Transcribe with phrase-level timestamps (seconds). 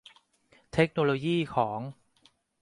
[0.73, 1.79] เทคโนโลยีของ